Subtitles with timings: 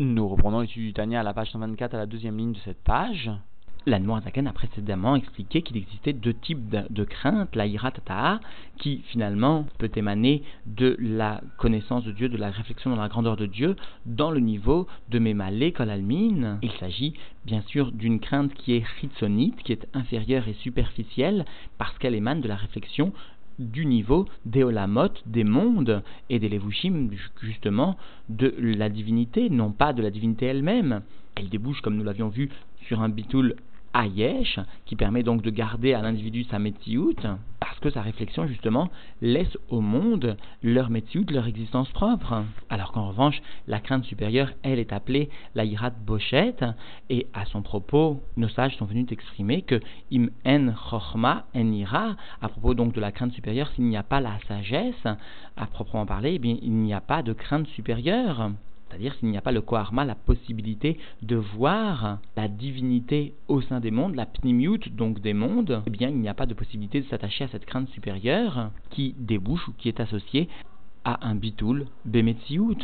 [0.00, 2.80] Nous reprenons l'étude du Tania à la page 124 à la deuxième ligne de cette
[2.84, 3.32] page.
[3.84, 8.38] La Zaken a précédemment expliqué qu'il existait deux types de, craintes, la iratata,
[8.76, 13.36] qui finalement peut émaner de la connaissance de Dieu, de la réflexion dans la grandeur
[13.36, 13.74] de Dieu,
[14.06, 16.58] dans le niveau de Memale Kolalmin.
[16.62, 21.44] Il s'agit bien sûr d'une crainte qui est ritsonite, qui est inférieure et superficielle,
[21.76, 23.12] parce qu'elle émane de la réflexion
[23.58, 27.10] du niveau des Olamot, des mondes, et des Levushim,
[27.42, 27.96] justement,
[28.28, 31.02] de la divinité, non pas de la divinité elle-même.
[31.34, 32.50] Elle débouche, comme nous l'avions vu,
[32.86, 33.56] sur un bitoul
[33.94, 37.14] Ayesh, qui permet donc de garder à l'individu sa Metsiout,
[37.60, 42.44] parce que sa réflexion, justement, laisse au monde leur Metsiout, leur existence propre.
[42.68, 46.56] Alors qu'en revanche, la crainte supérieure, elle est appelée la Irat Bochet,
[47.10, 49.80] et à son propos, nos sages sont venus exprimer que
[50.12, 54.02] Im En Chochma En Ira, à propos donc de la crainte supérieure, s'il n'y a
[54.02, 55.06] pas la sagesse,
[55.56, 58.50] à proprement parler, eh il n'y a pas de crainte supérieure.
[58.88, 63.80] C'est-à-dire s'il n'y a pas le Koharma, la possibilité de voir la divinité au sein
[63.80, 67.00] des mondes, la pnimiut donc des mondes, eh bien il n'y a pas de possibilité
[67.00, 70.48] de s'attacher à cette crainte supérieure qui débouche ou qui est associée
[71.04, 72.76] à un bitoul bemetsiout.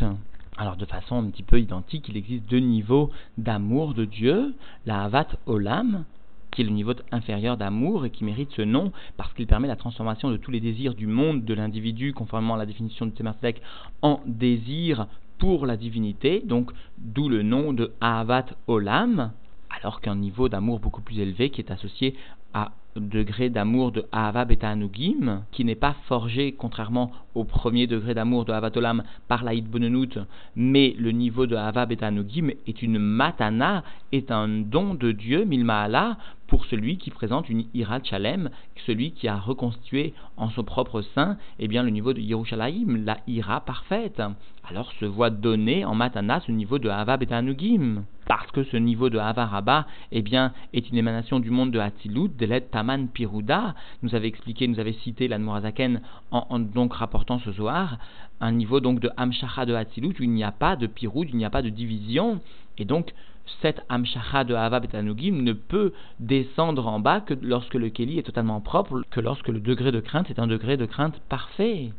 [0.56, 4.54] Alors de façon un petit peu identique, il existe deux niveaux d'amour de Dieu,
[4.86, 6.04] la Havat Olam,
[6.52, 9.74] qui est le niveau inférieur d'amour et qui mérite ce nom parce qu'il permet la
[9.76, 13.60] transformation de tous les désirs du monde de l'individu, conformément à la définition de Temerslek,
[14.02, 15.08] en désirs
[15.44, 19.32] pour la divinité, donc d'où le nom de Ahavat Olam,
[19.68, 22.14] alors qu'un niveau d'amour beaucoup plus élevé qui est associé
[22.54, 28.14] à degré d'amour de Ahava Beta Anugim, qui n'est pas forgé, contrairement au premier degré
[28.14, 30.18] d'amour de Olam par la Bonenut,
[30.56, 33.84] mais le niveau de Ahava Beta Anugim est une matana,
[34.14, 38.48] est un don de Dieu, Milmaala, pour celui qui présente une ira chalem,
[38.86, 43.18] celui qui a reconstitué en son propre sein eh bien, le niveau de Yerushalayim, la
[43.26, 44.22] ira parfaite.
[44.68, 48.04] Alors se voit donner en matana ce niveau de Hava Betanugim.
[48.26, 51.78] Parce que ce niveau de Hava Rabba eh bien, est une émanation du monde de
[51.78, 53.74] Hatzilut, de Taman Piruda.
[54.02, 56.00] Nous avait expliqué, nous avait cité l'Anmorazaken
[56.30, 57.98] en, en donc rapportant ce soir,
[58.40, 61.36] un niveau donc de Hamshacha de Hatzilut où il n'y a pas de Pirud, il
[61.36, 62.40] n'y a pas de division.
[62.78, 63.12] Et donc,
[63.60, 68.24] cette Amshacha de Hava Betanugim ne peut descendre en bas que lorsque le Keli est
[68.24, 71.92] totalement propre, que lorsque le degré de crainte est un degré de crainte parfait.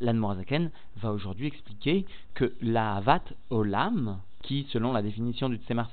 [0.00, 5.90] L'Anmorazaken va aujourd'hui expliquer que la Havat Olam, qui selon la définition du Tzemar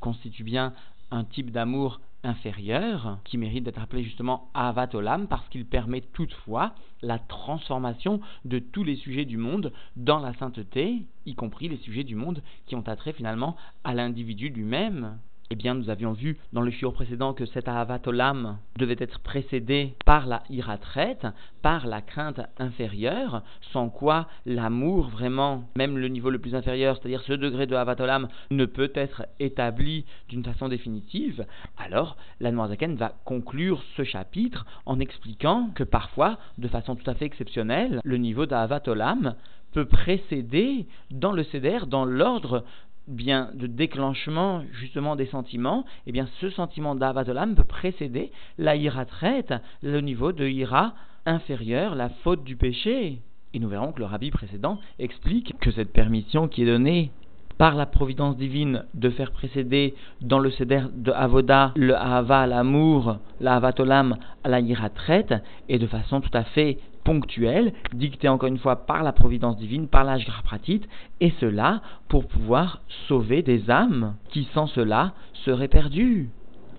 [0.00, 0.72] constitue bien
[1.10, 6.74] un type d'amour inférieur, qui mérite d'être appelé justement Avat Olam, parce qu'il permet toutefois
[7.02, 12.04] la transformation de tous les sujets du monde dans la sainteté, y compris les sujets
[12.04, 15.18] du monde qui ont attrait finalement à l'individu lui-même.
[15.52, 17.68] Eh bien, nous avions vu dans le chiot précédent que cet
[18.06, 21.26] Olam devait être précédé par la iratraite,
[21.60, 27.20] par la crainte inférieure, sans quoi l'amour vraiment, même le niveau le plus inférieur, c'est-à-dire
[27.20, 31.44] ce degré de Olam, ne peut être établi d'une façon définitive.
[31.76, 37.14] Alors, la Zaken va conclure ce chapitre en expliquant que parfois, de façon tout à
[37.14, 38.46] fait exceptionnelle, le niveau
[38.86, 39.34] Olam
[39.72, 42.64] peut précéder dans le CEDER, dans l'ordre
[43.08, 49.04] bien de déclenchement justement des sentiments, eh bien ce sentiment d'Avatolam peut précéder la ira
[49.04, 50.94] traite, le niveau de ira
[51.26, 53.20] inférieur, la faute du péché.
[53.54, 57.10] Et nous verrons que le rabbi précédent explique que cette permission qui est donnée
[57.58, 63.18] par la providence divine de faire précéder dans le céder de Avoda le Ahava, l'amour,
[63.40, 65.34] la Avatolam à la ira traite,
[65.68, 69.88] et de façon tout à fait ponctuelle, dictée encore une fois par la providence divine,
[69.88, 70.88] par l'âge pratique,
[71.20, 75.12] et cela pour pouvoir sauver des âmes qui sans cela
[75.44, 76.30] seraient perdues.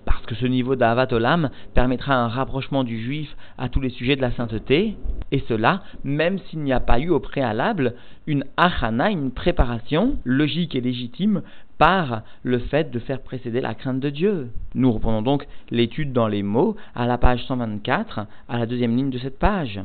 [0.06, 4.16] Parce que ce niveau d'Avat Olam permettra un rapprochement du juif à tous les sujets
[4.16, 4.98] de la sainteté,
[5.32, 7.96] et cela même s'il n'y a pas eu au préalable
[8.28, 11.42] une achana, une préparation logique et légitime
[11.78, 14.50] par le fait de faire précéder la crainte de Dieu.
[14.76, 19.10] Nous reprenons donc l'étude dans les mots à la page 124, à la deuxième ligne
[19.10, 19.82] de cette page.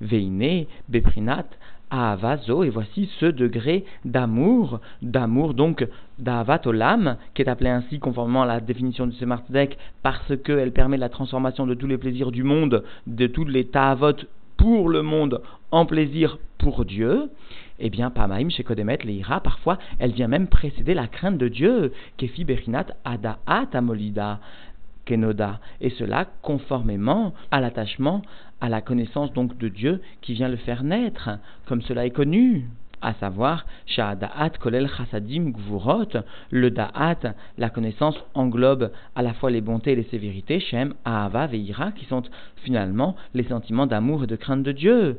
[0.00, 1.46] Veine, Beprinat,
[1.90, 5.86] Ahavazo, et voici ce degré d'amour, d'amour donc
[6.18, 10.96] d'Ahavat Olam, qui est appelé ainsi conformément à la définition du Semartdek, parce qu'elle permet
[10.96, 14.16] la transformation de tous les plaisirs du monde, de tous les Tahavot
[14.56, 17.30] pour le monde en plaisir pour Dieu,
[17.78, 21.92] eh bien, Pamaim, chez Kodemet, l'Ira, parfois, elle vient même précéder la crainte de Dieu,
[22.18, 24.38] Kefi Berinat Adaat Amolida.
[25.80, 28.22] Et cela conformément à l'attachement,
[28.60, 31.30] à la connaissance donc de Dieu qui vient le faire naître,
[31.66, 32.68] comme cela est connu
[33.02, 36.20] à savoir Sha'ada'at Kolel Chasadim Gvurot,
[36.50, 41.46] le Da'at, la connaissance englobe à la fois les bontés et les sévérités, Shem, Ahava,
[41.46, 42.22] Veira, qui sont
[42.62, 45.18] finalement les sentiments d'amour et de crainte de Dieu.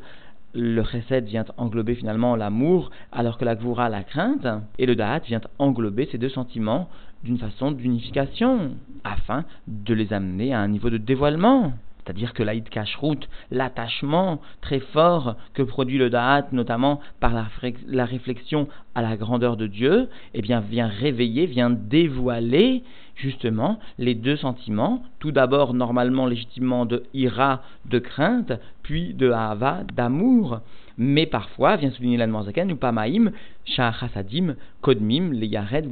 [0.53, 4.45] le chesed vient englober finalement l'amour, alors que la gvura la crainte,
[4.77, 6.89] et le da'at vient englober ces deux sentiments
[7.23, 11.73] d'une façon d'unification, afin de les amener à un niveau de dévoilement.
[12.03, 18.67] C'est-à-dire que l'Aïd Kashrut, l'attachement très fort que produit le Da'at, notamment par la, réflexion
[18.95, 22.83] à la grandeur de Dieu, eh bien, vient réveiller, vient dévoiler
[23.15, 29.83] justement les deux sentiments, tout d'abord normalement légitimement de ira, de crainte, puis de hava,
[29.93, 30.61] d'amour.
[30.97, 32.35] Mais parfois, vient souligner l'Anne
[32.71, 33.31] ou pamaim,
[33.65, 35.89] chasadim, kodmim, les yared.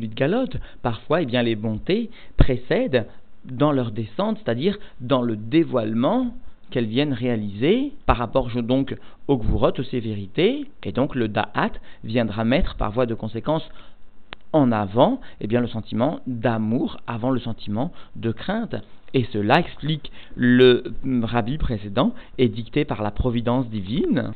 [0.82, 3.06] Parfois, eh bien, les bontés précèdent
[3.46, 6.34] dans leur descente, c'est-à-dire dans le dévoilement
[6.72, 8.96] qu'elles viennent réaliser par rapport donc
[9.28, 11.72] aux gvurot, aux sévérités, et donc le da'at
[12.04, 13.68] viendra mettre par voie de conséquence
[14.54, 18.76] en avant eh bien, le sentiment d'amour avant le sentiment de crainte.
[19.14, 20.84] Et cela explique le
[21.24, 24.34] rabbi précédent et dicté par la providence divine.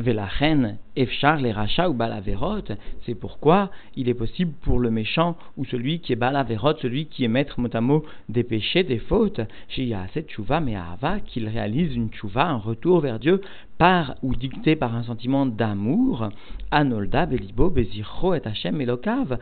[0.00, 2.64] Velachen Efchar les rachats ou balaverot,
[3.06, 7.24] c'est pourquoi il est possible pour le méchant ou celui qui est balaverot, celui qui
[7.24, 12.12] est maître mot des péchés, des fautes, chez cette chouva mais Ava, qu'il réalise une
[12.12, 13.40] chouva, un retour vers Dieu
[13.78, 16.28] par ou dicté par un sentiment d'amour,
[16.70, 19.38] anolda belibo bezirro et Hashem elokav,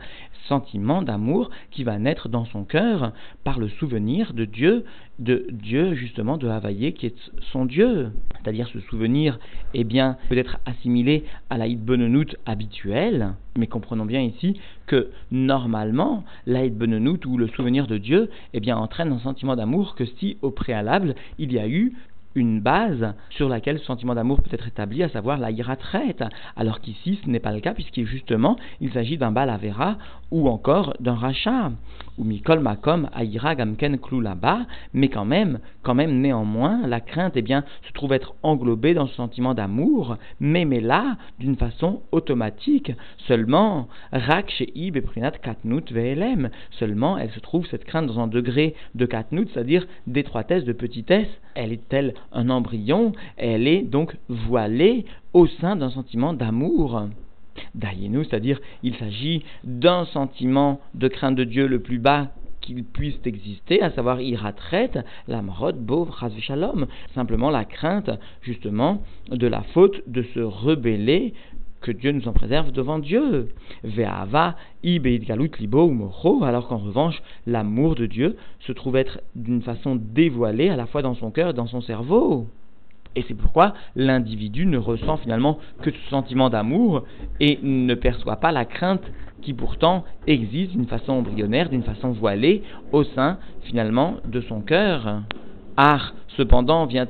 [0.47, 3.11] sentiment d'amour qui va naître dans son cœur
[3.43, 4.85] par le souvenir de Dieu,
[5.19, 8.11] de Dieu justement de Havaïe qui est son Dieu.
[8.39, 9.39] C'est-à-dire ce souvenir,
[9.73, 16.23] eh bien, peut être assimilé à l'Aïd Benenout habituel, mais comprenons bien ici que normalement,
[16.45, 20.37] l'Aïd Benenout ou le souvenir de Dieu eh bien, entraîne un sentiment d'amour que si
[20.41, 21.93] au préalable il y a eu
[22.35, 26.23] une base sur laquelle ce sentiment d'amour peut être établi, à savoir la traite,
[26.55, 29.97] alors qu'ici ce n'est pas le cas, puisqu'il justement il s'agit d'un balavera
[30.31, 31.71] ou encore d'un rachat,
[32.17, 33.97] ou mikol makom aïra gamken
[34.93, 39.07] mais quand même, quand même néanmoins, la crainte eh bien, se trouve être englobée dans
[39.07, 42.91] ce sentiment d'amour, mais, mais là, d'une façon automatique,
[43.27, 48.27] seulement, rak sheib et prinat katnut ve'elem, seulement elle se trouve cette crainte dans un
[48.27, 54.15] degré de katnut, c'est-à-dire d'étroitesse, de petitesse, elle est telle un embryon, elle est donc
[54.29, 57.07] voilée au sein d'un sentiment d'amour.
[57.75, 62.29] Dayenu, c'est-à-dire il s'agit d'un sentiment de crainte de Dieu le plus bas
[62.61, 64.91] qu'il puisse exister, à savoir iratret,
[65.27, 66.07] la marode, beau,
[66.39, 68.09] shalom, simplement la crainte
[68.41, 71.33] justement de la faute de se rebeller
[71.81, 73.49] que Dieu nous en préserve devant Dieu.
[73.83, 79.95] Ve'ava, galut libo ou alors qu'en revanche, l'amour de Dieu se trouve être d'une façon
[79.95, 82.47] dévoilée à la fois dans son cœur et dans son cerveau.
[83.15, 87.03] Et c'est pourquoi l'individu ne ressent finalement que ce sentiment d'amour
[87.39, 89.03] et ne perçoit pas la crainte
[89.41, 95.21] qui pourtant existe d'une façon embryonnaire, d'une façon voilée, au sein finalement de son cœur.
[95.77, 97.07] Ar, cependant, vient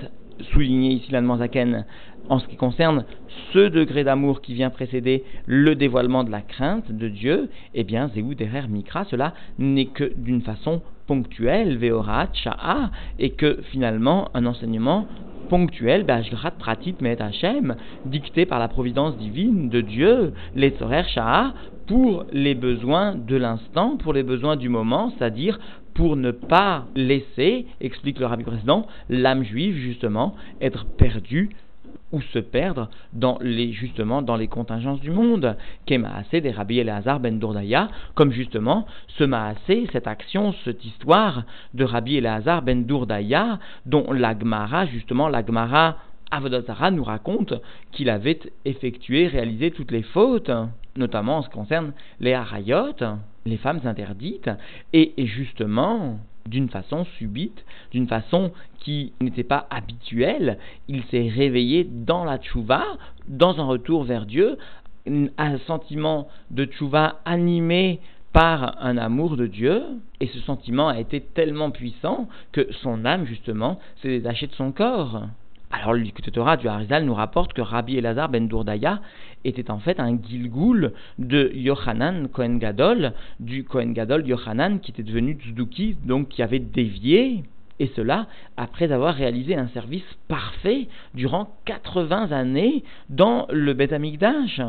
[0.52, 1.86] souligner ici l'Anne
[2.30, 3.06] en ce qui concerne
[3.54, 8.10] ce degré d'amour qui vient précéder le dévoilement de la crainte de Dieu, eh bien,
[8.10, 14.46] Zéou Derer Mikra, cela n'est que d'une façon ponctuelle, Veorat, Sha'a, et que finalement, un
[14.46, 15.08] enseignement
[15.50, 17.76] ponctuel, Bashgrat Pratit Met Hashem,
[18.06, 21.54] dicté par la providence divine de Dieu, les Tzorer Sha'a,
[21.88, 25.58] pour les besoins de l'instant, pour les besoins du moment, c'est-à-dire
[25.94, 31.50] pour ne pas laisser, explique le rabbi précédent, l'âme juive justement être perdue
[32.12, 35.56] ou se perdre dans les, contingences du monde.
[35.86, 41.44] Kemaase des Rabbi Eleazar ben Dourdaya, comme justement ce Maasé, cette action, cette histoire
[41.74, 45.98] de Rabbi Eleazar ben Dourdaya, dont l'Agmara, justement l'Agmara
[46.32, 47.54] Avodazara nous raconte
[47.92, 50.52] qu'il avait effectué, réalisé toutes les fautes,
[50.98, 52.96] notamment en ce qui concerne les harayot,
[53.46, 54.50] les femmes interdites,
[54.92, 62.24] et justement, d'une façon subite, d'une façon qui n'était pas habituelle, il s'est réveillé dans
[62.24, 62.84] la tchouva,
[63.28, 64.58] dans un retour vers Dieu,
[65.38, 68.00] un sentiment de tchouva animé
[68.34, 69.84] par un amour de Dieu,
[70.20, 74.72] et ce sentiment a été tellement puissant que son âme, justement, s'est détachée de son
[74.72, 75.24] corps.
[75.70, 79.02] Alors le Torah du Harizal nous rapporte que Rabbi Elazar ben Dourdaya
[79.44, 85.04] était en fait un Gilgoul de Yohanan Kohen Gadol, du Kohen Gadol Yohanan qui était
[85.04, 87.44] devenu Tzduki, donc qui avait dévié,
[87.80, 94.62] et cela après avoir réalisé un service parfait durant 80 années dans le Beth Amikdash.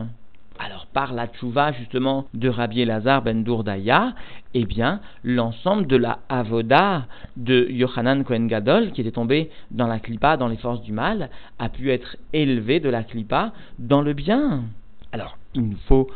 [0.58, 4.14] Alors par la tchouva justement de Rabbi Elazar ben Dourdaya,
[4.54, 10.00] eh bien l'ensemble de la avoda de Yohanan Kohen Gadol qui était tombé dans la
[10.00, 14.14] clipa, dans les forces du mal, a pu être élevé de la clipa dans le
[14.14, 14.64] bien.
[15.12, 16.08] Alors il nous faut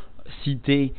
[0.43, 0.93] citer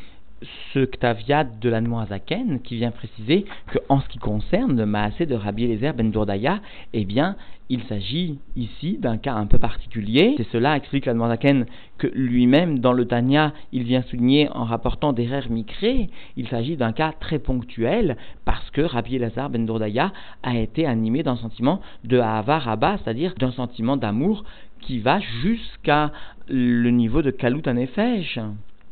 [0.73, 5.25] ce Ktaviad de la Noazaken qui vient préciser que en ce qui concerne le Maasé
[5.25, 6.61] de Rabbi Eliezer ben Dourdaya,
[6.93, 7.35] eh bien,
[7.69, 10.35] il s'agit ici d'un cas un peu particulier.
[10.37, 11.65] C'est cela explique la Noazaken
[11.97, 16.09] que lui-même, dans le Tanya, il vient souligner en rapportant des rères micrés.
[16.35, 20.11] Il s'agit d'un cas très ponctuel parce que Rabbi Eliezer ben Dourdaya
[20.43, 24.43] a été animé d'un sentiment de Ahava Rabba, c'est-à-dire d'un sentiment d'amour
[24.81, 26.11] qui va jusqu'à
[26.47, 28.39] le niveau de Kalut Anefesh.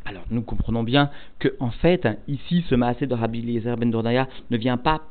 [0.06, 4.28] Alors nous comprenons bien que en fait ici ce maasé de Rabbi Eliezer ben Dourdaya
[4.50, 5.02] ne vient pas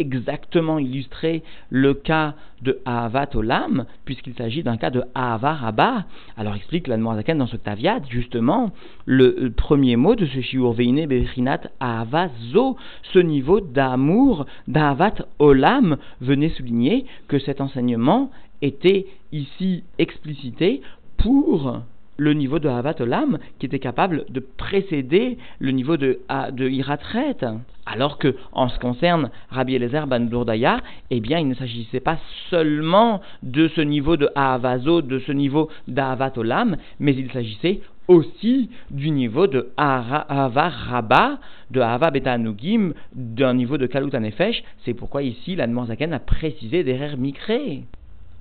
[0.00, 6.04] exactement illustrer le cas de Ahavat Olam, puisqu'il s'agit d'un cas de Ahava Rabba.
[6.36, 8.72] Alors explique la Zaken dans ce Taviat, justement,
[9.04, 12.76] le premier mot de ce Shiur Veine Bechinat Ahava Zo,
[13.12, 18.30] ce niveau d'amour d'Ahavat Olam, venait souligner que cet enseignement
[18.62, 20.80] était ici explicité
[21.18, 21.82] pour
[22.20, 26.20] le niveau de Havat Olam qui était capable de précéder le niveau de,
[26.52, 27.38] de Iratret.
[27.86, 32.00] Alors que, en ce qui concerne Rabbi Eliezer Ben Dourdaya, eh bien, il ne s'agissait
[32.00, 32.18] pas
[32.50, 38.68] seulement de ce niveau de Ahavazo, de ce niveau d'Ahavat Olam, mais il s'agissait aussi
[38.90, 41.38] du niveau de Ahava Rabba,
[41.70, 44.62] de Ahava Betanugim, d'un niveau de Kalut Anefesh.
[44.84, 47.84] C'est pourquoi ici, la Zaken a précisé derrière Mikré.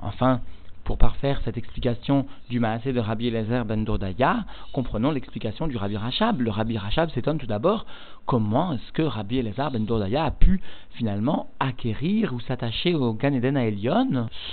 [0.02, 0.42] Enfin,
[0.90, 4.44] pour parfaire cette explication du Maasé de Rabbi Eliezer ben Dordaya,
[4.74, 6.42] comprenons l'explication du Rabbi Rachab.
[6.42, 7.86] Le Rabbi Rachab s'étonne tout d'abord
[8.26, 10.60] comment est-ce que Rabbi Eliezer ben Dordaya a pu
[10.96, 13.70] finalement acquérir ou s'attacher au Gan Eden à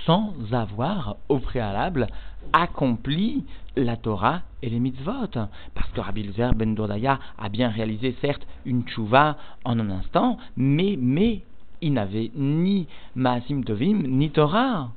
[0.05, 2.07] sans avoir au préalable
[2.53, 3.43] accompli
[3.75, 5.31] la Torah et les mitzvot.
[5.75, 10.37] Parce que Rabbi Eliezer ben Dordaya a bien réalisé certes une tchouva en un instant,
[10.55, 11.41] mais, mais
[11.81, 14.91] il n'avait ni Maasim Tovim ni Torah.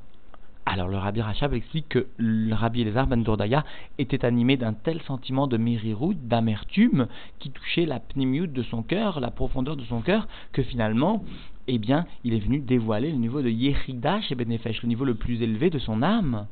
[0.72, 3.64] Alors le Rabbi Rachab explique que le Rabbi Elazar ben Dourdaya
[3.98, 7.08] était animé d'un tel sentiment de mérirout, d'amertume,
[7.40, 11.24] qui touchait la pnimiout de son cœur, la profondeur de son cœur, que finalement,
[11.66, 15.16] eh bien, il est venu dévoiler le niveau de Yechida chez Benefesh, le niveau le
[15.16, 16.46] plus élevé de son âme.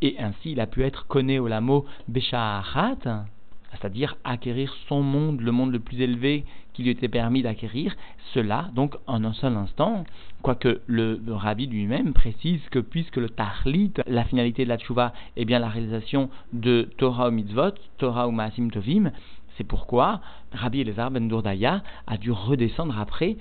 [0.00, 3.26] Et ainsi, il a pu être connu au lamo Beshaachat,
[3.72, 6.46] c'est-à-dire acquérir son monde, le monde le plus élevé
[6.78, 7.96] qui lui était permis d'acquérir,
[8.32, 10.04] cela donc en un seul instant,
[10.42, 15.44] quoique le, rabbi lui-même précise que puisque le tahlit, la finalité de la tchouva, est
[15.44, 19.10] bien la réalisation de Torah ou mitzvot, Torah ou maasim tovim,
[19.56, 20.20] c'est pourquoi
[20.52, 23.36] Rabbi Elazar ben Dourdaya a dû redescendre après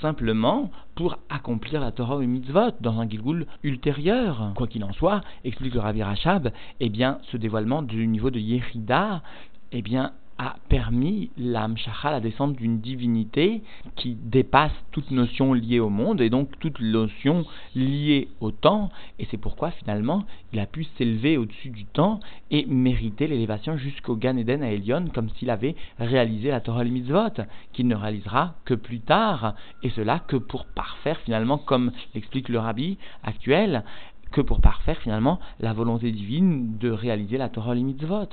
[0.00, 4.54] simplement pour accomplir la Torah ou mitzvot dans un Gilgul ultérieur.
[4.56, 8.40] Quoi qu'il en soit, explique le Rabbi Rachab, eh bien, ce dévoilement du niveau de
[8.40, 9.22] Yérida
[9.72, 11.68] eh bien, a permis la
[12.04, 13.62] la descente d'une divinité
[13.96, 18.90] qui dépasse toute notion liée au monde et donc toute notion liée au temps.
[19.18, 22.20] Et c'est pourquoi finalement il a pu s'élever au-dessus du temps
[22.50, 27.42] et mériter l'élévation jusqu'au Gan Eden à Elion comme s'il avait réalisé la Torah mitzvot,
[27.72, 29.54] qu'il ne réalisera que plus tard.
[29.82, 33.84] Et cela que pour parfaire finalement, comme l'explique le rabbi actuel,
[34.32, 38.28] que pour parfaire finalement la volonté divine de réaliser la Torah mitzvot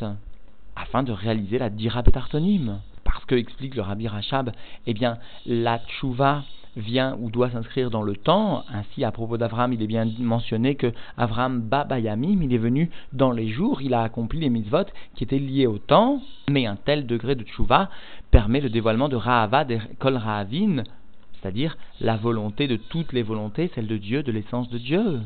[0.80, 2.80] afin de réaliser la dira betartonim.
[3.04, 4.52] Parce que, explique le Rabbi Rachab,
[4.86, 6.44] eh bien, la tchouva
[6.78, 8.64] vient ou doit s'inscrire dans le temps.
[8.72, 13.32] Ainsi, à propos d'Avram, il est bien mentionné que Avram Babayamim, il est venu dans
[13.32, 17.08] les jours, il a accompli les mitzvot qui étaient liés au temps, mais un tel
[17.08, 17.90] degré de tchouva
[18.32, 20.84] permet le dévoilement de Rahava de Kol Rahavin,
[21.34, 25.20] c'est-à-dire la volonté de toutes les volontés, celle de Dieu, de l'essence de Dieu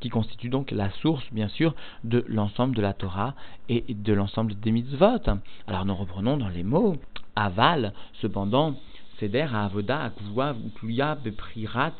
[0.00, 3.34] qui constitue donc la source, bien sûr, de l'ensemble de la Torah
[3.68, 5.20] et de l'ensemble des mitzvot.
[5.66, 6.96] Alors nous reprenons dans les mots.
[7.36, 8.74] Aval, cependant,
[9.18, 11.92] Seder à Avoda, à Ukluya, Beprirat,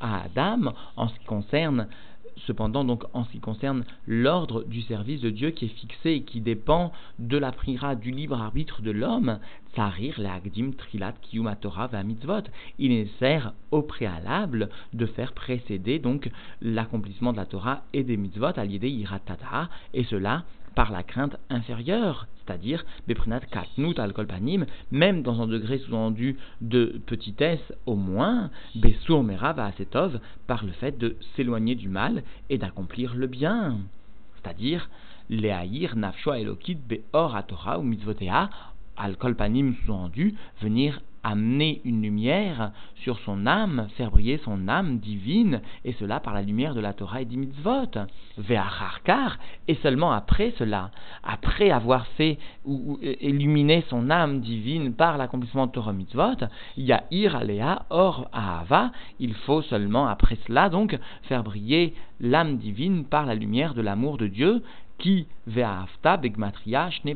[0.00, 1.88] à Adam, en ce qui concerne
[2.46, 6.22] Cependant, donc, en ce qui concerne l'ordre du service de Dieu qui est fixé et
[6.22, 9.38] qui dépend de la prière du libre arbitre de l'homme,
[9.74, 12.42] Tsarir, Leagdim, Trilat, Kiyum, Torah, Mitzvot,
[12.78, 16.30] il est nécessaire au préalable de faire précéder donc
[16.62, 20.44] l'accomplissement de la Torah et des Mitzvot à l'idée Iratata, et cela
[20.78, 27.00] par la crainte inférieure, c'est-à-dire Beprinat Katnut al Kolpanim, même dans un degré sous-entendu de
[27.04, 33.16] petitesse au moins, Besur Merav Asetov, par le fait de s'éloigner du mal et d'accomplir
[33.16, 33.78] le bien.
[34.36, 34.88] C'est-à-dire,
[35.28, 38.48] Leahir Nafshoa Elokit Beor Torah ou Mitzvotea,
[38.96, 45.60] al Kolpanim sous-entendu, venir amener une lumière sur son âme, faire briller son âme divine,
[45.84, 47.90] et cela par la lumière de la Torah et des mitzvot.
[48.38, 50.90] Ve'acharkar, et seulement après cela,
[51.22, 56.46] après avoir fait ou, illuminer son âme divine par l'accomplissement de Torah mitzvot,
[56.76, 63.26] ir alea or ahava, il faut seulement après cela donc faire briller l'âme divine par
[63.26, 64.62] la lumière de l'amour de Dieu,
[64.98, 67.14] qui ve'afta begmatria shne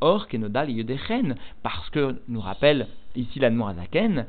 [0.00, 2.86] or kenodal yedechen, parce que nous rappelle
[3.16, 4.26] ici l'Admorazaken,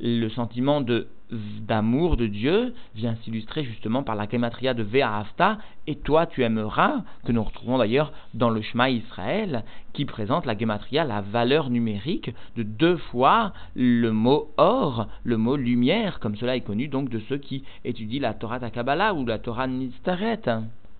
[0.00, 5.96] le sentiment de d'amour de Dieu vient s'illustrer justement par la gematria de Ve'ahavta, et
[5.96, 11.04] toi tu aimeras, que nous retrouvons d'ailleurs dans le Shema Israël, qui présente la gematria,
[11.04, 16.60] la valeur numérique de deux fois le mot or, le mot lumière, comme cela est
[16.60, 20.42] connu donc de ceux qui étudient la Torah Takabala ou la Torah Nistaret.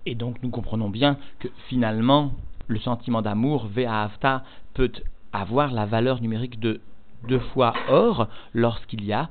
[0.05, 2.33] Et donc nous comprenons bien que finalement
[2.67, 4.91] le sentiment d'amour Ve'ahavta peut
[5.31, 6.81] avoir la valeur numérique de
[7.27, 9.29] deux fois or lorsqu'il y a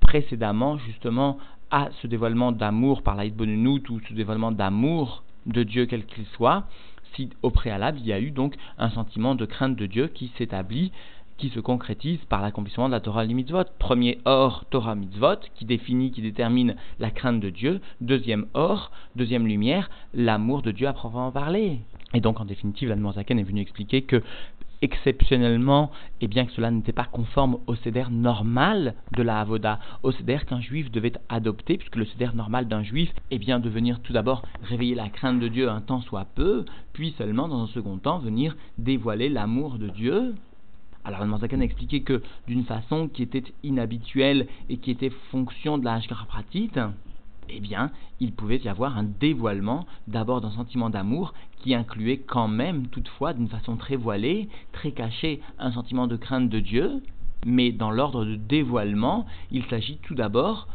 [0.00, 1.38] précédemment justement
[1.70, 6.26] à ce dévoilement d'amour par l'Aïd Bonenout ou ce dévoilement d'amour de Dieu quel qu'il
[6.26, 6.64] soit,
[7.14, 10.32] si au préalable il y a eu donc un sentiment de crainte de Dieu qui
[10.36, 10.92] s'établit,
[11.36, 13.64] qui se concrétise par l'accomplissement de la Torah mitzvot.
[13.78, 17.80] Premier or, Torah mitzvot, qui définit, qui détermine la crainte de Dieu.
[18.00, 21.80] Deuxième or, deuxième lumière, l'amour de Dieu à proprement parler.
[22.14, 24.22] Et donc, en définitive, la Zaken est venu expliquer que
[24.84, 30.12] exceptionnellement, et bien que cela n'était pas conforme au céder normal de la Avoda, au
[30.12, 34.00] céder qu'un juif devait adopter, puisque le céder normal d'un juif est bien de venir
[34.00, 37.66] tout d'abord réveiller la crainte de Dieu un temps soit peu, puis seulement dans un
[37.68, 40.34] second temps venir dévoiler l'amour de Dieu.
[41.02, 45.84] Alors, Manzakan a expliqué que d'une façon qui était inhabituelle et qui était fonction de
[45.84, 46.26] la Hashkara
[47.48, 52.48] eh bien, il pouvait y avoir un dévoilement d'abord d'un sentiment d'amour qui incluait quand
[52.48, 57.02] même, toutefois, d'une façon très voilée, très cachée, un sentiment de crainte de Dieu,
[57.46, 60.68] mais dans l'ordre de dévoilement, il s'agit tout d'abord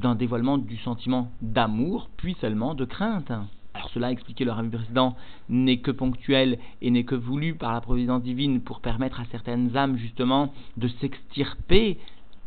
[0.00, 3.32] d'un dévoilement du sentiment d'amour, puis seulement de crainte.
[3.76, 5.16] Alors cela, expliqué le rabbi précédent,
[5.50, 9.76] n'est que ponctuel et n'est que voulu par la providence divine pour permettre à certaines
[9.76, 11.98] âmes justement de s'extirper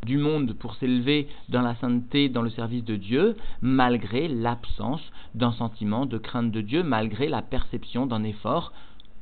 [0.05, 5.01] du monde pour s'élever dans la sainteté, dans le service de Dieu, malgré l'absence
[5.35, 8.71] d'un sentiment de crainte de Dieu, malgré la perception d'un effort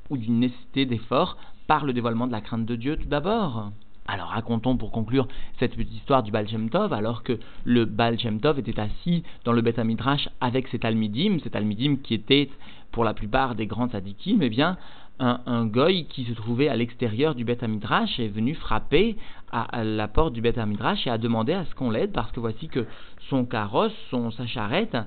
[0.09, 3.71] ou d'une nécessité d'effort par le dévoilement de la crainte de Dieu tout d'abord.
[4.07, 5.27] Alors racontons pour conclure
[5.59, 9.23] cette petite histoire du Baal Shem Tov, alors que le Baal Shem Tov était assis
[9.43, 12.49] dans le Beth Midrash avec cet Almidim, cet Almidim qui était
[12.91, 14.77] pour la plupart des grands tzadikim, eh bien
[15.19, 19.17] un, goy qui se trouvait à l'extérieur du Beth Midrash est venu frapper
[19.51, 22.39] à, la porte du Beth Midrash et a demandé à ce qu'on l'aide parce que
[22.39, 22.85] voici que
[23.29, 24.97] son carrosse, son, sa charrette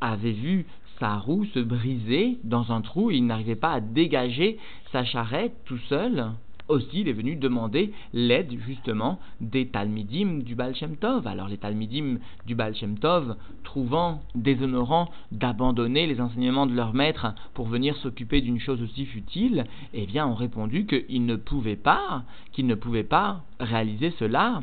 [0.00, 0.66] avait vu
[0.98, 3.10] sa roue se briser dans un trou.
[3.10, 4.58] Et il n'arrivait pas à dégager
[4.92, 6.32] sa charrette tout seul
[6.68, 11.26] aussi il est venu demander l'aide justement des Talmidim du Baal Shem Tov.
[11.26, 17.34] Alors les Talmidim du Baal Shem Tov, trouvant déshonorant d'abandonner les enseignements de leur maître
[17.54, 22.24] pour venir s'occuper d'une chose aussi futile, eh bien ont répondu qu'ils ne pouvaient pas,
[22.52, 24.60] qu'ils ne pouvaient pas réaliser cela.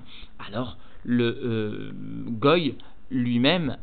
[0.48, 1.92] Alors le euh,
[2.30, 2.76] Goy
[3.12, 3.78] lui-même,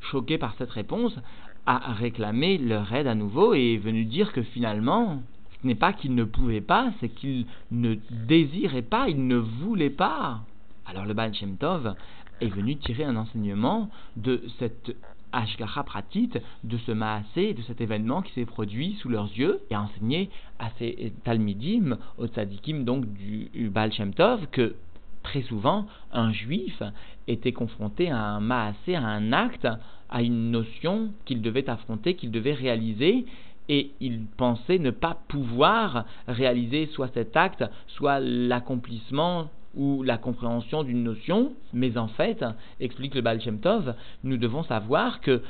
[0.00, 1.18] choqué par cette réponse,
[1.66, 5.22] a réclamé leur aide à nouveau et est venu dire que finalement,
[5.62, 9.90] ce n'est pas qu'il ne pouvait pas, c'est qu'il ne désirait pas, il ne voulait
[9.90, 10.40] pas.
[10.86, 11.94] Alors le Baal Shem Tov
[12.40, 14.96] est venu tirer un enseignement de cette
[15.32, 16.30] Ashgacha Pratit,
[16.64, 20.28] de ce Maasé, de cet événement qui s'est produit sous leurs yeux, et a enseigné
[20.58, 24.74] à ces Talmidim, aux Tzadikim donc du Baal Shem Tov, que
[25.22, 26.82] très souvent un juif
[27.28, 29.68] était confronté à un Maasé, à un acte,
[30.10, 33.24] à une notion qu'il devait affronter, qu'il devait réaliser,
[33.68, 40.82] et il pensait ne pas pouvoir réaliser soit cet acte, soit l'accomplissement ou la compréhension
[40.82, 42.44] d'une notion, mais en fait,
[42.80, 43.94] explique le Baal Shem Tov,
[44.24, 45.42] nous devons savoir que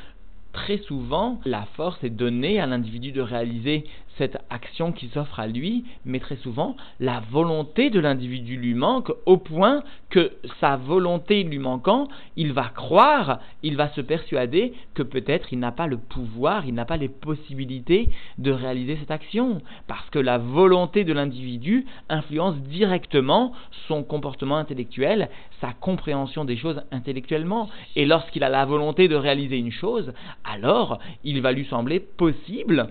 [0.53, 3.85] très souvent, la force est donnée à l'individu de réaliser
[4.19, 9.13] cette action qui s'offre à lui, mais très souvent, la volonté de l'individu lui manque
[9.27, 15.03] au point que sa volonté lui manquant, il va croire, il va se persuader que
[15.03, 19.63] peut-être il n'a pas le pouvoir, il n'a pas les possibilités de réaliser cette action,
[19.87, 23.53] parce que la volonté de l'individu influence directement
[23.89, 25.29] son comportement intellectuel,
[25.61, 30.13] sa compréhension des choses intellectuellement, et lorsqu'il a la volonté de réaliser une chose,
[30.45, 32.89] alors il va lui sembler possible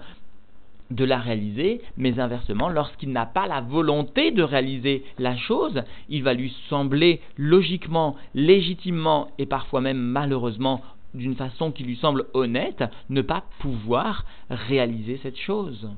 [0.91, 6.23] de la réaliser, mais inversement, lorsqu'il n'a pas la volonté de réaliser la chose, il
[6.23, 10.81] va lui sembler logiquement, légitimement et parfois même malheureusement
[11.13, 15.89] d'une façon qui lui semble honnête, ne pas pouvoir réaliser cette chose.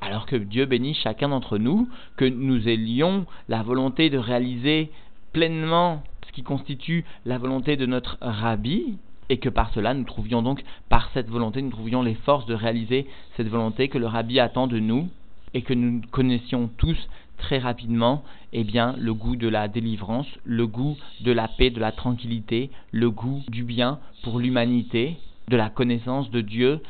[0.00, 4.90] Alors que Dieu bénisse chacun d'entre nous, que nous ayons la volonté de réaliser
[5.32, 10.42] pleinement ce qui constitue la volonté de notre rabbi, et que par cela nous trouvions
[10.42, 13.06] donc, par cette volonté, nous trouvions les forces de réaliser
[13.36, 15.08] cette volonté que le Rabbi attend de nous
[15.54, 16.98] et que nous connaissions tous
[17.38, 21.80] très rapidement, eh bien, le goût de la délivrance, le goût de la paix, de
[21.80, 25.16] la tranquillité, le goût du bien pour l'humanité,
[25.48, 26.80] de la connaissance de Dieu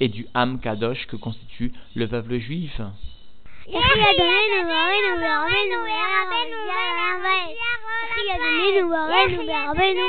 [0.00, 2.80] et du Ham Kadosh que constitue le peuple juif.
[8.16, 9.46] L'étude
[9.94, 10.02] du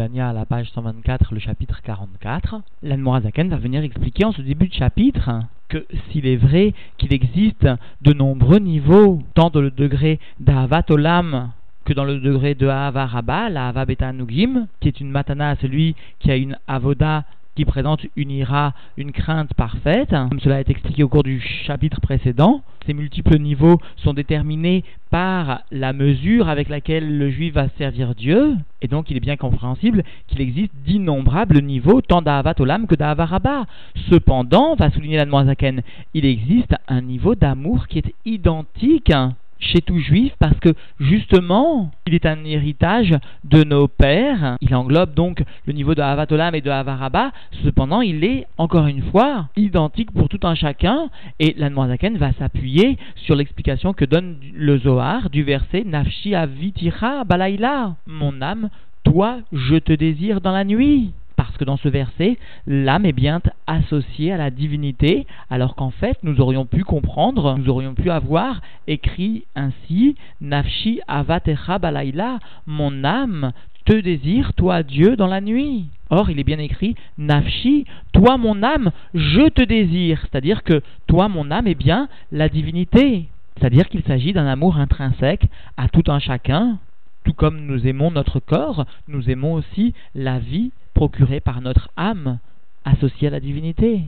[0.00, 4.68] Tania à la page 124, le chapitre 44, l'Anmorazaken va venir expliquer en ce début
[4.68, 5.28] de chapitre
[5.68, 7.68] que s'il est vrai qu'il existe
[8.00, 11.50] de nombreux niveaux, tant dans le degré d'Ahavat Olam
[11.84, 15.50] que dans le degré de Ahava Rabba, la Ahava Beta Nugim, qui est une matana
[15.50, 20.60] à celui qui a une avoda qui présente une ira, une crainte parfaite, comme cela
[20.60, 22.62] est expliqué au cours du chapitre précédent.
[22.86, 28.56] Ces multiples niveaux sont déterminés par la mesure avec laquelle le juif va servir Dieu,
[28.80, 33.66] et donc il est bien compréhensible qu'il existe d'innombrables niveaux, tant d'Ahavat Olam que d'Ahavarabba.
[34.08, 35.82] Cependant, va souligner la Zaken,
[36.14, 39.12] il existe un niveau d'amour qui est identique
[39.60, 44.56] chez tout juif parce que justement, il est un héritage de nos pères.
[44.60, 47.32] Il englobe donc le niveau de Havatolam et de Havaraba.
[47.62, 51.10] Cependant, il est, encore une fois, identique pour tout un chacun.
[51.38, 57.96] Et l'Anmoazaken va s'appuyer sur l'explication que donne le Zohar du verset Nafshi avitira balaila.
[58.06, 58.70] Mon âme,
[59.04, 63.40] toi, je te désire dans la nuit parce que dans ce verset, l'âme est bien
[63.66, 68.60] associée à la divinité, alors qu'en fait, nous aurions pu comprendre, nous aurions pu avoir
[68.86, 73.52] écrit ainsi Nafshi avatecha balaila, mon âme
[73.86, 75.86] te désire, toi Dieu, dans la nuit.
[76.10, 81.30] Or, il est bien écrit Nafshi, toi mon âme, je te désire, c'est-à-dire que toi
[81.30, 83.28] mon âme est bien la divinité.
[83.56, 85.46] C'est-à-dire qu'il s'agit d'un amour intrinsèque
[85.78, 86.76] à tout un chacun,
[87.24, 90.70] tout comme nous aimons notre corps, nous aimons aussi la vie
[91.00, 92.40] procuré par notre âme
[92.84, 94.02] associée à la divinité.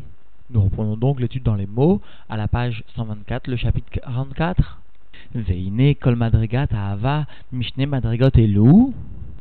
[0.51, 4.79] Nous reprenons donc l'étude dans les mots à la page 124, le chapitre 44.
[5.35, 6.67] Veine kol madrigat
[7.51, 8.93] mishne madrigot elu.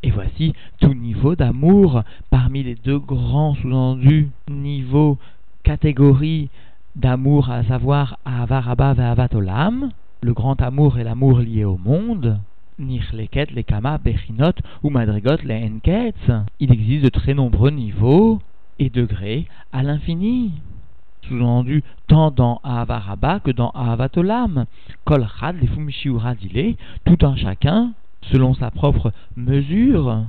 [0.02, 5.18] Et voici tout niveau d'amour parmi les deux grands sous-endus niveaux,
[5.64, 6.48] catégories
[6.96, 9.90] d'amour, à savoir ahava rabba ve
[10.22, 12.40] le grand amour et l'amour lié au monde
[12.82, 15.72] les kama bechinot ou madrigot les
[16.60, 18.42] Il existe de très nombreux niveaux
[18.80, 20.54] et degrés à l'infini.
[21.28, 24.66] Sous-entendu tant dans Ahavaraba que dans Ahavatolam.
[25.06, 27.94] Kol chad les tout un chacun,
[28.32, 30.26] selon sa propre mesure.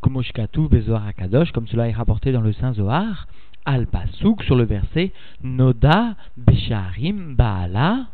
[0.00, 3.26] Komoshkatu bezoar akadosh, comme cela est rapporté dans le Saint Zohar.
[3.64, 8.06] Al pasuk sur le verset Noda besharim baala.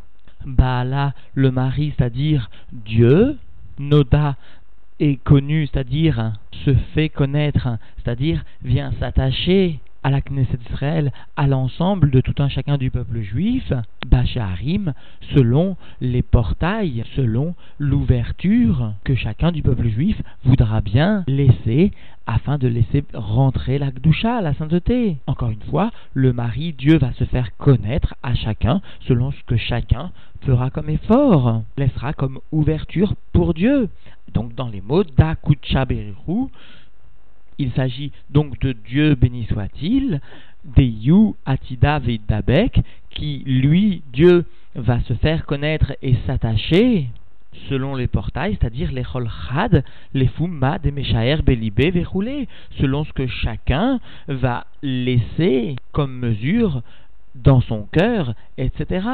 [0.45, 3.37] Baala, le mari, c'est-à-dire Dieu,
[3.79, 4.35] Noda
[4.99, 6.33] est connu, c'est-à-dire
[6.65, 12.49] se fait connaître, c'est-à-dire vient s'attacher à la Knesset Israël, à l'ensemble de tout un
[12.49, 13.71] chacun du peuple juif,
[14.07, 14.93] Bacharim,
[15.35, 21.91] selon les portails, selon l'ouverture que chacun du peuple juif voudra bien laisser
[22.27, 25.17] afin de laisser rentrer la Gdusha, la sainteté.
[25.27, 29.57] Encore une fois, le mari, Dieu va se faire connaître à chacun selon ce que
[29.57, 30.11] chacun
[30.41, 33.89] fera comme effort, laissera comme ouverture pour Dieu.
[34.33, 35.03] Donc dans les mots
[37.61, 40.19] il s'agit donc de Dieu béni soit-il,
[40.63, 44.45] des You Atida Vedabek, qui lui, Dieu,
[44.75, 47.07] va se faire connaître et s'attacher
[47.69, 52.47] selon les portails, c'est-à-dire les Cholchad, les Fumma, des Meshaer, Belibé, Verroulé,
[52.79, 56.81] selon ce que chacun va laisser comme mesure
[57.35, 59.05] dans son cœur, etc.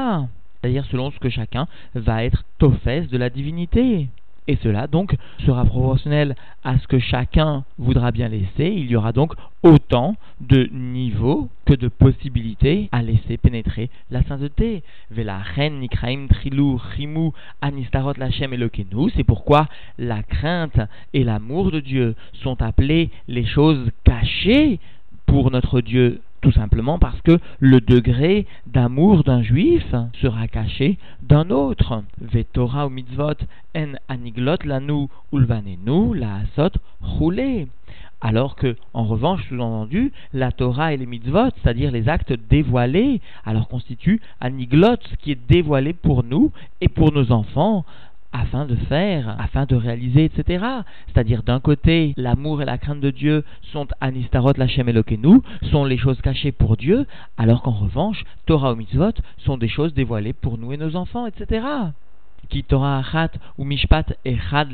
[0.61, 4.07] C'est-à-dire selon ce que chacun va être tofes de la divinité.
[4.47, 8.67] Et cela donc sera proportionnel à ce que chacun voudra bien laisser.
[8.67, 14.83] Il y aura donc autant de niveaux que de possibilités à laisser pénétrer la sainteté.
[15.11, 19.09] Vela chen nikraim trilou rimou anistarot lachem elokenu.
[19.15, 20.79] C'est pourquoi la crainte
[21.13, 24.79] et l'amour de Dieu sont appelés les choses cachées
[25.25, 29.85] pour notre Dieu tout simplement parce que le degré d'amour d'un juif
[30.21, 32.03] sera caché d'un autre.
[32.21, 33.37] Vetora ou mitzvot
[33.75, 37.67] en aniglot lanu ulvanenu la asot roulé.
[38.19, 43.67] Alors que, en revanche, sous-entendu, la Torah et les mitzvot, c'est-à-dire les actes dévoilés, alors
[43.67, 47.85] constituent aniglot, ce qui est dévoilé pour nous et pour nos enfants,
[48.31, 50.65] afin de faire, afin de réaliser, etc.
[51.07, 55.97] C'est-à-dire d'un côté, l'amour et la crainte de Dieu sont anistarot lachem elokenu, sont les
[55.97, 57.05] choses cachées pour Dieu,
[57.37, 61.25] alors qu'en revanche, Torah ou mitzvot sont des choses dévoilées pour nous et nos enfants,
[61.27, 61.65] etc.
[62.67, 64.73] Torah achat ou mishpat echad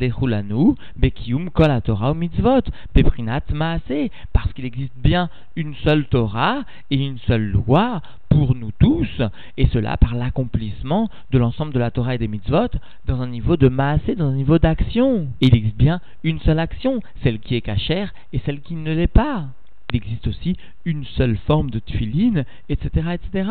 [4.34, 9.21] parce qu'il existe bien une seule Torah et une seule loi pour nous tous,
[9.58, 12.69] et cela par l'accomplissement de l'ensemble de la Torah et des mitzvot
[13.06, 15.28] dans un niveau de maasé, dans un niveau d'action.
[15.39, 19.08] Il existe bien une seule action, celle qui est cachère et celle qui ne l'est
[19.08, 19.45] pas
[19.93, 23.49] il existe aussi une seule forme de tuiline, etc., etc.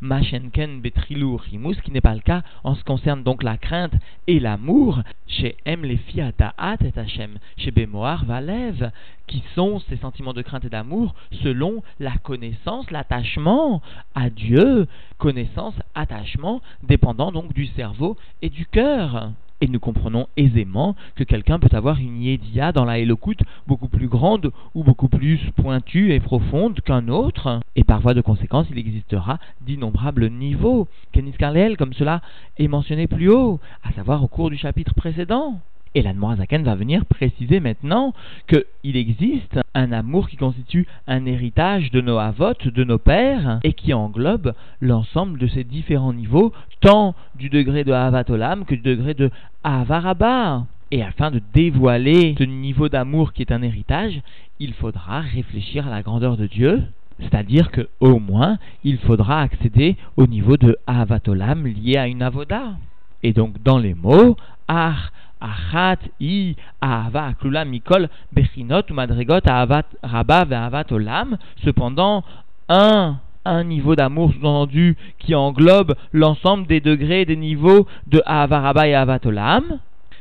[0.00, 3.94] Machenken betrilou rimus, qui n'est pas le cas en ce qui concerne donc la crainte
[4.26, 8.90] et l'amour, chez M les et Hachem, chez Bemoar valev,
[9.26, 13.82] qui sont ces sentiments de crainte et d'amour selon la connaissance, l'attachement
[14.14, 14.86] à Dieu,
[15.18, 19.32] connaissance, attachement, dépendant donc du cerveau et du cœur.
[19.60, 24.08] Et nous comprenons aisément que quelqu'un peut avoir une yédia dans la Elokut beaucoup plus
[24.08, 27.60] grande ou beaucoup plus pointue et profonde qu'un autre.
[27.76, 30.88] Et par voie de conséquence, il existera d'innombrables niveaux.
[31.12, 31.34] Kenis
[31.78, 32.22] comme cela
[32.58, 35.60] est mentionné plus haut, à savoir au cours du chapitre précédent.
[35.94, 38.14] Et l'Anmoazaken va venir préciser maintenant
[38.46, 43.72] qu'il existe un amour qui constitue un héritage de nos avotes, de nos pères, et
[43.72, 49.14] qui englobe l'ensemble de ces différents niveaux, tant du degré de Havatolam que du degré
[49.14, 49.30] de
[49.64, 50.66] Avaraba.
[50.92, 54.20] Et afin de dévoiler ce niveau d'amour qui est un héritage,
[54.60, 56.82] il faudra réfléchir à la grandeur de Dieu,
[57.18, 62.74] c'est-à-dire que au moins il faudra accéder au niveau de Avatolam lié à une avoda.
[63.22, 64.36] Et donc dans les mots,
[64.68, 71.36] Ar Achat i ahava klula mikol bechinot madrigot ahavat rabba ahavat olam.
[71.64, 72.24] Cependant,
[72.68, 78.86] un un niveau d'amour sous-entendu qui englobe l'ensemble des degrés des niveaux de Ahava Rabba
[78.86, 79.80] et Ahavat Olam.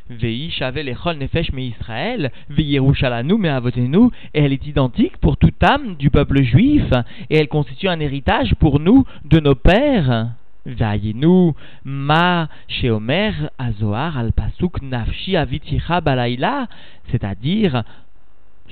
[0.10, 5.64] Vei Shavel Echol Nefesh Me Israël, Veirushalanu Me Avotenu, et elle est identique pour toute
[5.64, 6.86] âme du peuple juif,
[7.30, 10.30] et elle constitue un héritage pour nous de nos pères.
[17.10, 17.84] C'est-à-dire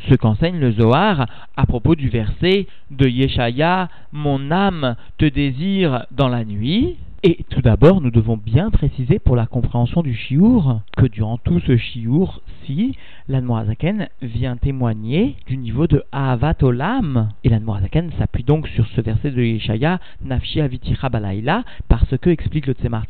[0.09, 6.27] ce qu'enseigne le Zohar à propos du verset de Yeshaya, mon âme te désire dans
[6.27, 6.97] la nuit.
[7.23, 11.59] Et tout d'abord, nous devons bien préciser pour la compréhension du chiour que durant tout
[11.61, 12.95] ce chiour, si
[13.27, 17.29] l'Anmoazaken vient témoigner du niveau de Ahavat Olam.
[17.43, 22.67] Et l'Anmoazaken s'appuie donc sur ce verset de Yeshaya, Nafshi Aviticha Balaïla, parce que, explique
[22.67, 23.05] le Tzemar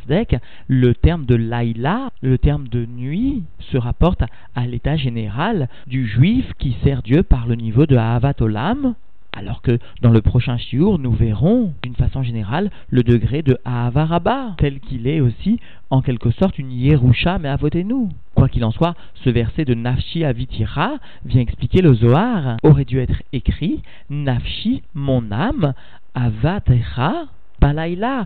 [0.67, 4.23] le terme de Laïla, le terme de nuit, se rapporte
[4.55, 8.95] à l'état général du juif qui sert Dieu par le niveau de Ahavat Olam,
[9.37, 14.55] alors que dans le prochain shiur, nous verrons d'une façon générale le degré de Ahavaraba,
[14.57, 15.59] tel qu'il est aussi
[15.91, 18.09] en quelque sorte une Yerusha, mais avotez-nous.
[18.33, 20.95] Quoi qu'il en soit, ce verset de Nafshi Avitira
[21.25, 25.73] vient expliquer le Zohar, aurait dû être écrit Nafshi, mon âme,
[26.15, 27.25] Avatecha,
[27.61, 28.25] Balaïla,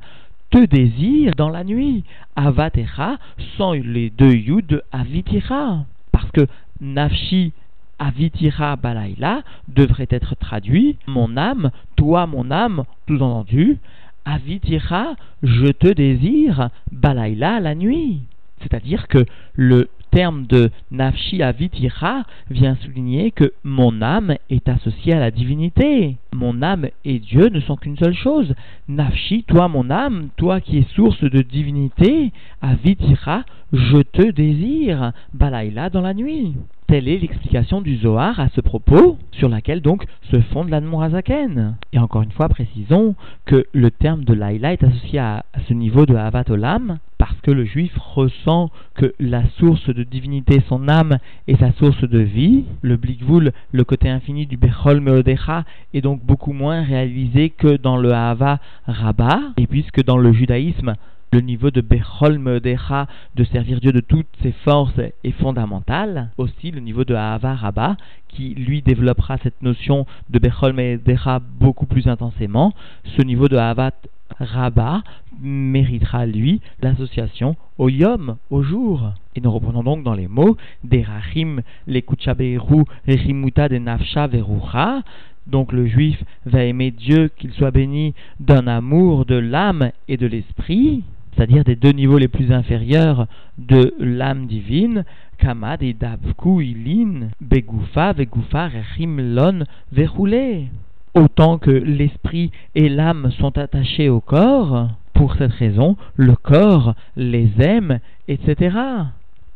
[0.49, 2.05] te désire dans la nuit.
[2.37, 3.17] Avatecha
[3.57, 5.85] sans les deux yud de Avitira.
[6.13, 6.47] Parce que
[6.79, 7.51] Nafshi
[8.01, 13.77] Avitira Balaïla devrait être traduit Mon âme, toi mon âme, tout entendu,
[14.25, 18.21] Avitira, je te désire, Balaïla la nuit.
[18.59, 25.19] C'est-à-dire que le terme de Nafshi Avitira vient souligner que mon âme est associée à
[25.19, 26.17] la divinité.
[26.33, 28.53] Mon âme et Dieu ne sont qu'une seule chose.
[28.87, 35.89] Nafshi, toi mon âme, toi qui es source de divinité, Avitira, je te désire, Balaïla
[35.89, 36.53] dans la nuit.
[36.87, 41.77] Telle est l'explication du Zohar à ce propos, sur laquelle donc se fonde l'Anmorazaken.
[41.93, 46.05] Et encore une fois, précisons que le terme de Laïla est associé à, ce niveau
[46.05, 51.17] de Havat Olam, parce que le juif ressent que la source de divinité, son âme,
[51.47, 52.65] est sa source de vie.
[52.81, 57.95] Le Blikvul, le côté infini du Bechol Meodecha, est donc beaucoup moins réalisé que dans
[57.95, 60.95] le Hava Rabba, et puisque dans le judaïsme,
[61.33, 66.31] le niveau de Bechol Meodecha, de servir Dieu de toutes ses forces, est fondamental.
[66.37, 67.95] Aussi, le niveau de Ahava
[68.27, 72.73] qui lui développera cette notion de Bechol Meodecha beaucoup plus intensément.
[73.17, 73.93] Ce niveau de Ahavat
[74.39, 75.03] Rabba
[75.41, 79.13] méritera, lui, l'association au Yom, au jour.
[79.35, 85.01] Et nous reprenons donc dans les mots Derachim, le Kuchaberu, Rechimuta de Nafsha Verucha.
[85.47, 90.27] Donc le juif va aimer Dieu, qu'il soit béni d'un amour de l'âme et de
[90.27, 91.03] l'esprit
[91.35, 95.05] c'est-à-dire des deux niveaux les plus inférieurs de l'âme divine,
[95.37, 100.67] Kamad et Davku Ilin, Begufa, Vegufa, Lon, Verroulé.
[101.13, 107.49] Autant que l'esprit et l'âme sont attachés au corps, pour cette raison, le corps les
[107.59, 108.77] aime, etc.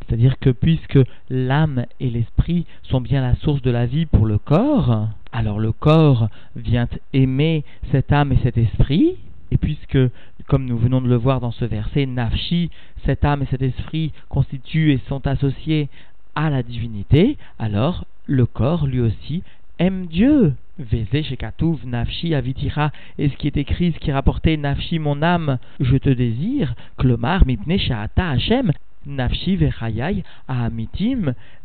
[0.07, 4.37] C'est-à-dire que puisque l'âme et l'esprit sont bien la source de la vie pour le
[4.37, 9.15] corps, alors le corps vient aimer cette âme et cet esprit,
[9.51, 9.97] et puisque
[10.47, 12.69] comme nous venons de le voir dans ce verset, Nafshi,
[13.05, 15.89] cette âme et cet esprit constituent et sont associés
[16.35, 19.43] à la divinité, alors le corps lui aussi
[19.79, 20.53] aime Dieu.
[20.77, 25.57] Vézé Shekatouv, Nafshi Avitira, et ce qui est écrit, ce qui rapporté, Nafshi mon âme,
[25.79, 28.73] je te désire, Klomar Mipne Sha'ata Hashem,
[29.05, 29.57] Nafshi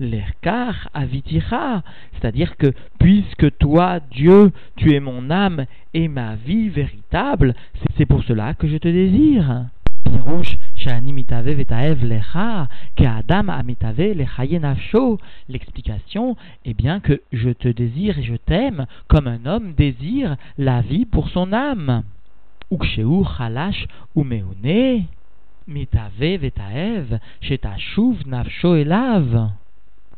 [0.00, 0.90] Lerkar.
[2.12, 7.54] C'est-à-dire que, puisque toi, Dieu, tu es mon âme et ma vie véritable,
[7.96, 9.66] c'est pour cela que je te désire.
[15.48, 20.80] L'explication est bien que je te désire et je t'aime comme un homme désire la
[20.80, 22.02] vie pour son âme.
[22.70, 23.24] Uksheu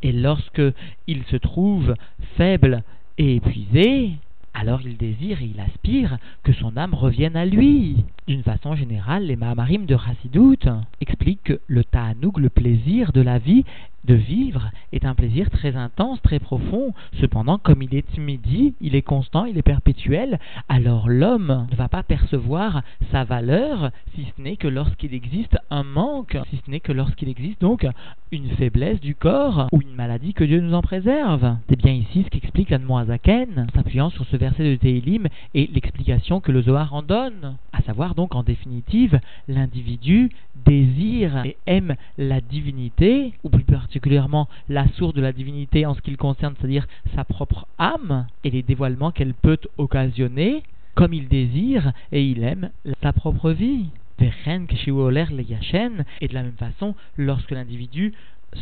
[0.02, 0.62] Et lorsque
[1.06, 1.94] il se trouve
[2.36, 2.82] faible
[3.18, 4.12] et épuisé,
[4.54, 8.04] alors il désire et il aspire que son âme revienne à lui.
[8.26, 10.68] D'une façon générale, les Mahamarim de Rassidout
[11.00, 13.64] expliquent que le Ta'anouk, le plaisir de la vie,
[14.04, 16.92] de vivre est un plaisir très intense, très profond.
[17.20, 20.38] Cependant, comme il est midi, il est constant, il est perpétuel,
[20.68, 25.82] alors l'homme ne va pas percevoir sa valeur si ce n'est que lorsqu'il existe un
[25.82, 27.86] manque, si ce n'est que lorsqu'il existe donc
[28.30, 31.56] une faiblesse du corps ou une maladie que Dieu nous en préserve.
[31.68, 36.52] C'est bien ici ce qu'explique l'Admoazaken, s'appuyant sur ce verset de Tehilim et l'explication que
[36.52, 37.56] le Zohar en donne.
[37.72, 40.30] À savoir donc en définitive, l'individu
[40.66, 43.91] désire et aime la divinité, ou plus particulièrement
[44.68, 48.50] la source de la divinité en ce qui le concerne, c'est-à-dire sa propre âme et
[48.50, 50.62] les dévoilements qu'elle peut occasionner,
[50.94, 52.70] comme il désire et il aime
[53.02, 53.86] sa propre vie.
[54.20, 54.28] Et
[56.28, 58.12] de la même façon, lorsque l'individu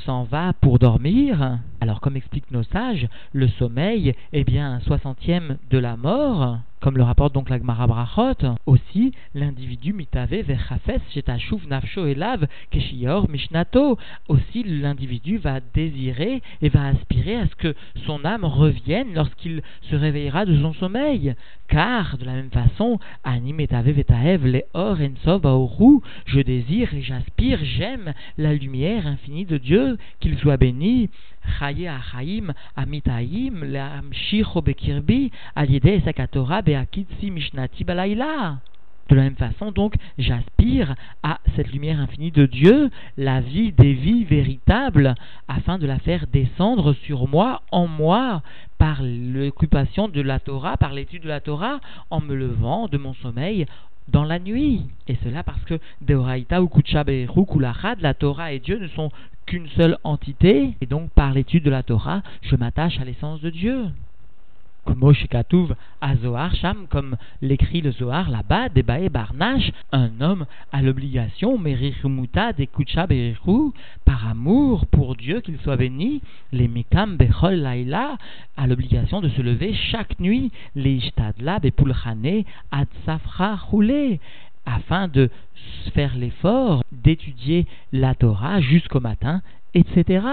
[0.05, 5.59] s'en va pour dormir, alors comme expliquent nos sages, le sommeil est bien un soixantième
[5.71, 11.67] de la mort, comme le rapporte donc la Gemara Brachot, aussi l'individu mitave verchafes shetashuv
[11.69, 13.99] nafsho elav keshiyor mishnato.
[14.29, 17.75] Aussi l'individu va désirer et va aspirer à ce que
[18.07, 21.35] son âme revienne lorsqu'il se réveillera de son sommeil.
[21.69, 25.41] Car de la même façon, ani metave vetaev le or ensov
[26.27, 31.11] je désire et j'aspire, j'aime la lumière infinie de Dieu, qu'il soit béni.
[39.11, 43.93] De la même façon, donc, j'aspire à cette lumière infinie de Dieu, la vie des
[43.93, 45.17] vies véritables,
[45.49, 48.43] afin de la faire descendre sur moi, en moi,
[48.79, 53.15] par l'occupation de la Torah, par l'étude de la Torah, en me levant de mon
[53.15, 53.67] sommeil
[54.11, 54.87] dans la nuit.
[55.09, 59.11] Et cela parce que Deoraita ou Kulachad, la Torah et Dieu ne sont
[59.47, 63.51] qu'une seule entité, et donc par l'étude de la Torah, je m'attache à l'essence de
[63.51, 63.87] Dieu.
[66.01, 72.65] Azohar Sham, comme l'écrit le Zohar là-bas, Debae Barnash, un homme a l'obligation, Merirmuta de
[72.65, 73.07] Kucha
[74.05, 76.23] par amour pour Dieu, qu'il soit béni,
[76.53, 78.17] les Mikam Bechol Laila,
[78.57, 83.59] a l'obligation de se lever chaque nuit, les Ishtadla Bepulchane Ad Safra
[84.67, 85.31] afin de
[85.95, 89.43] faire l'effort d'étudier la Torah jusqu'au matin,
[89.75, 90.25] etc.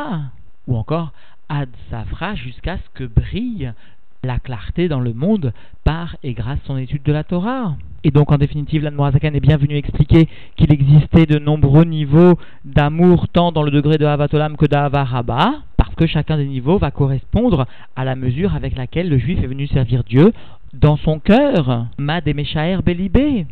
[0.67, 1.11] Ou encore
[1.49, 3.73] Ad Safra jusqu'à ce que brille
[4.23, 5.53] la clarté dans le monde
[5.83, 7.75] par et grâce son étude de la Torah.
[8.03, 13.27] Et donc, en définitive, l'Anmoazakan est bien venu expliquer qu'il existait de nombreux niveaux d'amour,
[13.27, 17.65] tant dans le degré de Havatolam que d'Avaraba, parce que chacun des niveaux va correspondre
[17.95, 20.31] à la mesure avec laquelle le juif est venu servir Dieu
[20.73, 21.87] dans son cœur.
[21.97, 23.45] Mad et Meshaer Belibé.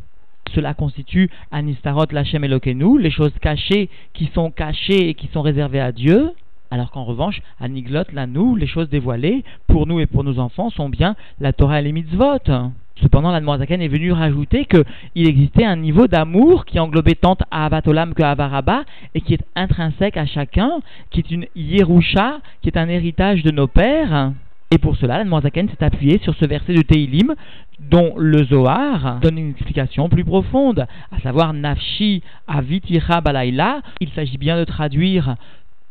[0.53, 5.81] Cela constitue Anistarot Lachem Elokenu, les choses cachées qui sont cachées et qui sont réservées
[5.81, 6.31] à Dieu.
[6.75, 10.69] Alors qu'en revanche, Aniglot, là, nous, les choses dévoilées, pour nous et pour nos enfants,
[10.69, 12.39] sont bien la Torah et les mitzvot.
[13.01, 18.13] Cependant, la Zaken est venu rajouter qu'il existait un niveau d'amour qui englobait tant Avatolam
[18.13, 18.83] que Avaraba
[19.13, 23.51] et qui est intrinsèque à chacun, qui est une Yerusha, qui est un héritage de
[23.51, 24.33] nos pères.
[24.69, 27.35] Et pour cela, la Zaken s'est appuyé sur ce verset de Teilim
[27.79, 33.79] dont le Zohar donne une explication plus profonde, à savoir Nafshi Avitira Balaila.
[34.01, 35.35] Il s'agit bien de traduire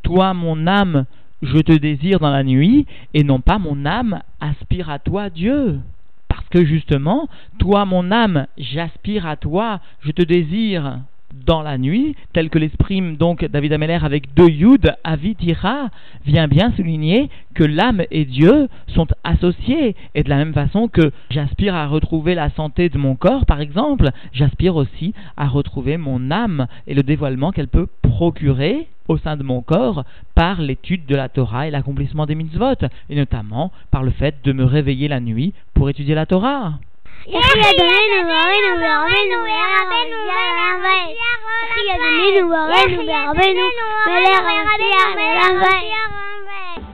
[0.05, 1.07] toi, mon âme,
[1.43, 5.81] je te désire dans la nuit, et non pas mon âme aspire à toi, Dieu.
[6.29, 11.01] Parce que justement, toi, mon âme, j'aspire à toi, je te désire
[11.47, 15.91] dans la nuit, tel que l'exprime donc David Ameller avec deux yud, avitira,
[16.25, 19.97] vient bien souligner que l'âme et Dieu sont associés.
[20.15, 23.61] Et de la même façon que j'aspire à retrouver la santé de mon corps, par
[23.61, 29.37] exemple, j'aspire aussi à retrouver mon âme et le dévoilement qu'elle peut procurer au sein
[29.37, 30.05] de mon corps
[30.35, 32.75] par l'étude de la Torah et l'accomplissement des mitzvot,
[33.11, 36.79] et notamment par le fait de me réveiller la nuit pour étudier la Torah.
[37.27, 37.65] Thank